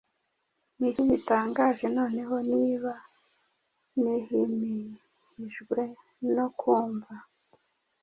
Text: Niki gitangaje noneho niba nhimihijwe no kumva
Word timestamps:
Niki 0.77 1.01
gitangaje 1.11 1.85
noneho 1.97 2.35
niba 2.51 2.93
nhimihijwe 3.99 5.81
no 6.35 6.47
kumva 6.59 7.15